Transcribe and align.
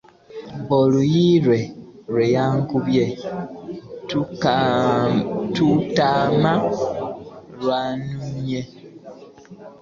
Oluyi 0.77 1.27
lwe 2.13 2.25
yankubye 2.35 3.05
kutama 5.55 6.51
lwannumye. 7.59 8.61